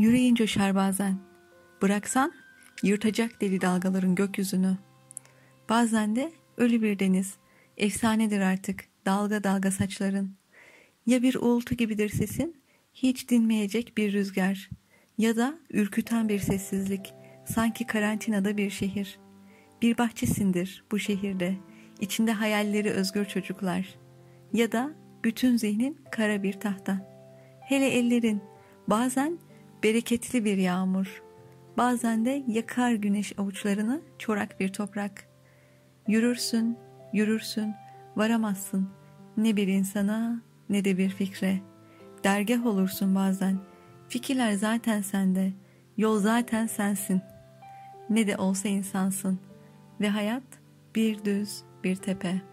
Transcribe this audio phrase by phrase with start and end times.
[0.00, 1.18] Yüreğin coşar bazen.
[1.82, 2.32] Bıraksan
[2.82, 4.78] yırtacak deli dalgaların gökyüzünü.
[5.68, 7.34] Bazen de ölü bir deniz.
[7.76, 10.36] Efsanedir artık dalga dalga saçların.
[11.06, 12.62] Ya bir uğultu gibidir sesin,
[12.94, 14.70] hiç dinmeyecek bir rüzgar.
[15.18, 17.14] Ya da ürküten bir sessizlik,
[17.46, 19.18] sanki karantinada bir şehir.
[19.82, 21.54] Bir bahçesindir bu şehirde,
[22.00, 23.98] içinde hayalleri özgür çocuklar.
[24.52, 24.90] Ya da
[25.24, 27.10] bütün zihnin kara bir tahta.
[27.60, 28.42] Hele ellerin,
[28.88, 29.38] bazen
[29.82, 31.22] bereketli bir yağmur,
[31.76, 35.24] bazen de yakar güneş avuçlarını çorak bir toprak.
[36.08, 36.78] Yürürsün,
[37.12, 37.74] yürürsün,
[38.16, 38.88] varamazsın
[39.36, 41.60] ne bir insana ne de bir fikre.
[42.24, 43.58] Dergah olursun bazen.
[44.08, 45.52] Fikirler zaten sende,
[45.96, 47.20] yol zaten sensin.
[48.10, 49.38] Ne de olsa insansın
[50.00, 50.42] ve hayat
[50.94, 52.49] bir düz bir tepe.''